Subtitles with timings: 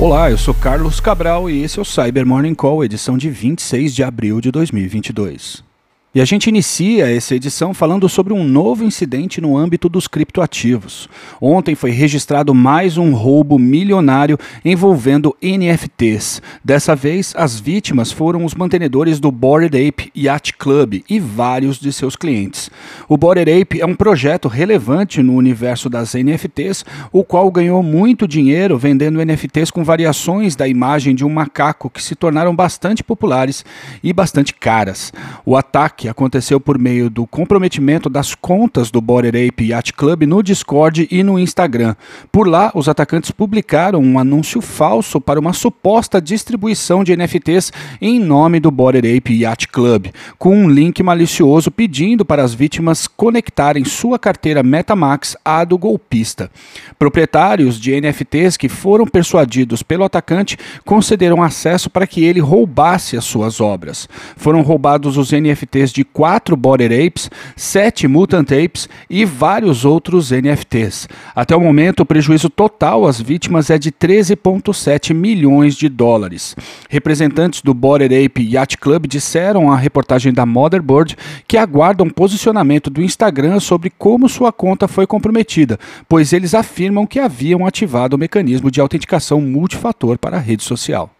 [0.00, 3.92] Olá, eu sou Carlos Cabral e esse é o Cyber Morning Call, edição de 26
[3.92, 5.67] de abril de 2022.
[6.14, 11.06] E a gente inicia essa edição falando sobre um novo incidente no âmbito dos criptoativos.
[11.38, 16.40] Ontem foi registrado mais um roubo milionário envolvendo NFTs.
[16.64, 21.92] Dessa vez, as vítimas foram os mantenedores do Bored Ape Yacht Club e vários de
[21.92, 22.70] seus clientes.
[23.06, 28.26] O Bored Ape é um projeto relevante no universo das NFTs, o qual ganhou muito
[28.26, 33.62] dinheiro vendendo NFTs com variações da imagem de um macaco que se tornaram bastante populares
[34.02, 35.12] e bastante caras.
[35.44, 40.42] O ataque aconteceu por meio do comprometimento das contas do Border Ape Yacht Club no
[40.42, 41.96] Discord e no Instagram.
[42.30, 48.20] Por lá, os atacantes publicaram um anúncio falso para uma suposta distribuição de NFTs em
[48.20, 53.84] nome do Border Ape Yacht Club, com um link malicioso pedindo para as vítimas conectarem
[53.86, 56.50] sua carteira MetaMax à do golpista.
[56.98, 63.24] Proprietários de NFTs que foram persuadidos pelo atacante concederam acesso para que ele roubasse as
[63.24, 64.08] suas obras.
[64.36, 71.08] Foram roubados os NFTs de quatro Border Apes, sete Mutant Apes e vários outros NFTs.
[71.34, 76.56] Até o momento, o prejuízo total às vítimas é de 13,7 milhões de dólares.
[76.88, 81.16] Representantes do Border Ape Yacht Club disseram à reportagem da Motherboard
[81.46, 85.78] que aguardam posicionamento do Instagram sobre como sua conta foi comprometida,
[86.08, 91.10] pois eles afirmam que haviam ativado o mecanismo de autenticação multifator para a rede social.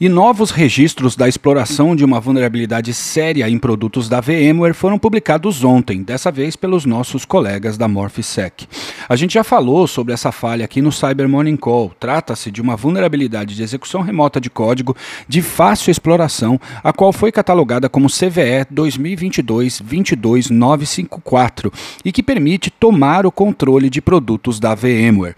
[0.00, 5.64] E novos registros da exploração de uma vulnerabilidade séria em produtos da VMware foram publicados
[5.64, 8.68] ontem, dessa vez pelos nossos colegas da Morphsec.
[9.08, 11.90] A gente já falou sobre essa falha aqui no Cyber Morning Call.
[11.98, 17.32] Trata-se de uma vulnerabilidade de execução remota de código de fácil exploração, a qual foi
[17.32, 21.72] catalogada como CVE 2022-22954
[22.04, 25.34] e que permite tomar o controle de produtos da VMware.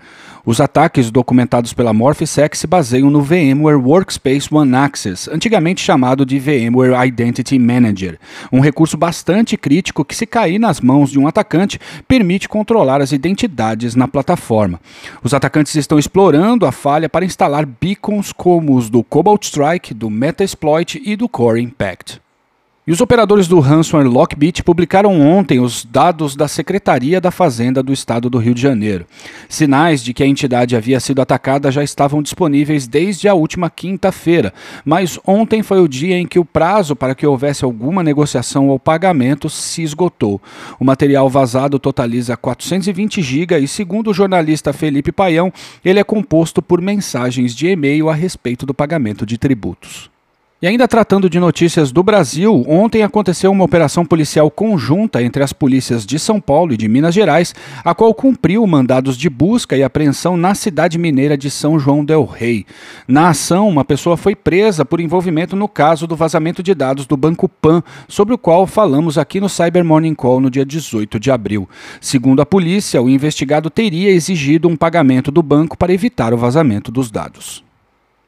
[0.51, 6.41] Os ataques documentados pela Morphsec se baseiam no VMware Workspace One Access, antigamente chamado de
[6.41, 8.19] VMware Identity Manager,
[8.51, 13.13] um recurso bastante crítico que, se cair nas mãos de um atacante, permite controlar as
[13.13, 14.81] identidades na plataforma.
[15.23, 20.11] Os atacantes estão explorando a falha para instalar beacons como os do Cobalt Strike, do
[20.11, 22.21] Metasploit e do Core Impact.
[22.91, 27.93] E os operadores do ransomware Lockbit publicaram ontem os dados da Secretaria da Fazenda do
[27.93, 29.07] Estado do Rio de Janeiro.
[29.49, 34.53] Sinais de que a entidade havia sido atacada já estavam disponíveis desde a última quinta-feira,
[34.85, 38.77] mas ontem foi o dia em que o prazo para que houvesse alguma negociação ou
[38.77, 40.43] pagamento se esgotou.
[40.81, 45.53] O material vazado totaliza 420 GB e, segundo o jornalista Felipe Paião,
[45.85, 50.11] ele é composto por mensagens de e-mail a respeito do pagamento de tributos.
[50.63, 55.55] E ainda tratando de notícias do Brasil, ontem aconteceu uma operação policial conjunta entre as
[55.55, 59.83] polícias de São Paulo e de Minas Gerais, a qual cumpriu mandados de busca e
[59.83, 62.67] apreensão na cidade mineira de São João del Rei.
[63.09, 67.17] Na ação, uma pessoa foi presa por envolvimento no caso do vazamento de dados do
[67.17, 71.31] Banco Pan, sobre o qual falamos aqui no Cyber Morning Call no dia 18 de
[71.31, 71.67] abril.
[72.03, 76.93] Segundo a polícia, o investigado teria exigido um pagamento do banco para evitar o vazamento
[76.93, 77.70] dos dados.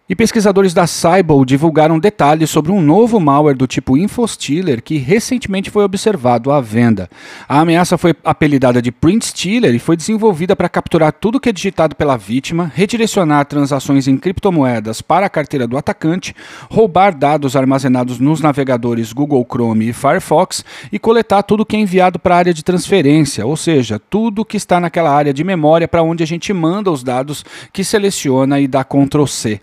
[0.08, 5.70] E pesquisadores da Cybele divulgaram detalhes sobre um novo malware do tipo InfoStealer que recentemente
[5.70, 7.08] foi observado à venda.
[7.48, 11.52] A ameaça foi apelidada de Print Stealer e foi desenvolvida para capturar tudo que é
[11.52, 16.34] digitado pela vítima, redirecionar transações em criptomoedas para a carteira do atacante,
[16.68, 22.18] roubar dados armazenados nos navegadores Google Chrome e Firefox e coletar tudo que é enviado
[22.18, 26.02] para a área de transferência, ou seja, tudo que está naquela área de memória para
[26.02, 29.60] onde a gente manda os dados que seleciona e dá Ctrl C.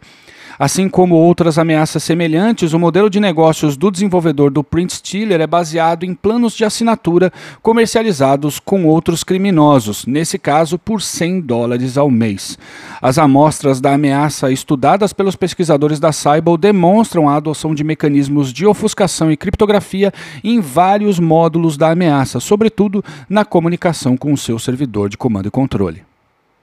[0.59, 5.47] Assim como outras ameaças semelhantes, o modelo de negócios do desenvolvedor do Print Stealer é
[5.47, 7.31] baseado em planos de assinatura
[7.61, 12.59] comercializados com outros criminosos, nesse caso por 100 dólares ao mês.
[13.01, 18.65] As amostras da ameaça estudadas pelos pesquisadores da Cybele demonstram a adoção de mecanismos de
[18.65, 20.11] ofuscação e criptografia
[20.43, 25.51] em vários módulos da ameaça, sobretudo na comunicação com o seu servidor de comando e
[25.51, 26.08] controle.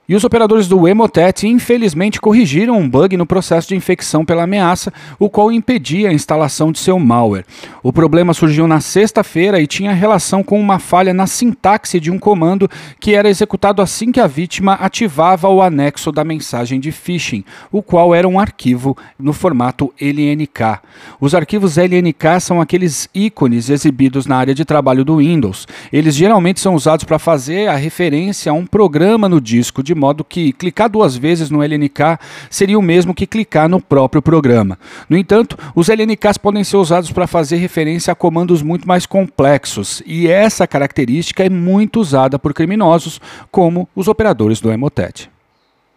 [0.08, 4.92] E os operadores do Emotet infelizmente corrigiram um bug no processo de infecção pela ameaça,
[5.18, 7.44] o qual impedia a instalação de seu malware.
[7.82, 12.20] O problema surgiu na sexta-feira e tinha relação com uma falha na sintaxe de um
[12.20, 12.70] comando
[13.00, 17.82] que era executado assim que a vítima ativava o anexo da mensagem de phishing, o
[17.82, 20.82] qual era um arquivo no formato LNK.
[21.20, 25.66] Os arquivos LNK são aqueles ícones exibidos na área de trabalho do Windows.
[25.92, 30.24] Eles geralmente são usados para fazer a referência a um programa no disco de modo
[30.24, 32.18] que clicar duas vezes no LNK
[32.50, 34.78] seria o mesmo que clicar no próprio programa.
[35.08, 40.02] No entanto, os LNKs podem ser usados para fazer referência a comandos muito mais complexos,
[40.06, 43.20] e essa característica é muito usada por criminosos,
[43.50, 45.30] como os operadores do Emotet.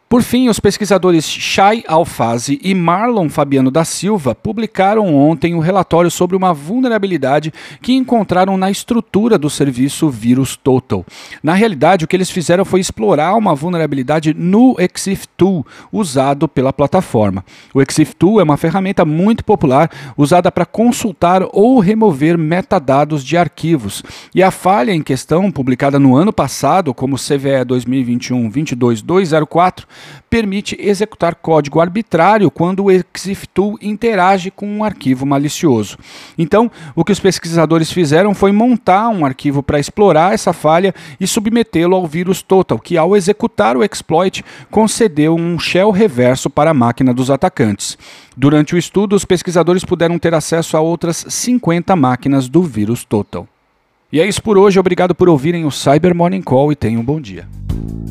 [0.09, 6.09] Por fim, os pesquisadores Shai Alfazi e Marlon Fabiano da Silva publicaram ontem um relatório
[6.09, 11.05] sobre uma vulnerabilidade que encontraram na estrutura do serviço Virus Total.
[11.43, 16.73] Na realidade, o que eles fizeram foi explorar uma vulnerabilidade no Exif Tool usado pela
[16.73, 17.45] plataforma.
[17.71, 23.37] O Exif Tool é uma ferramenta muito popular usada para consultar ou remover metadados de
[23.37, 24.01] arquivos.
[24.33, 29.83] E a falha em questão, publicada no ano passado como CVE 2021-22204,
[30.29, 35.97] permite executar código arbitrário quando o exiftool interage com um arquivo malicioso.
[36.37, 41.27] Então, o que os pesquisadores fizeram foi montar um arquivo para explorar essa falha e
[41.27, 46.73] submetê-lo ao vírus total, que ao executar o exploit concedeu um shell reverso para a
[46.73, 47.97] máquina dos atacantes.
[48.35, 53.47] Durante o estudo, os pesquisadores puderam ter acesso a outras 50 máquinas do vírus total.
[54.11, 57.05] E é isso por hoje, obrigado por ouvirem o Cyber Morning Call e tenham um
[57.05, 57.47] bom dia.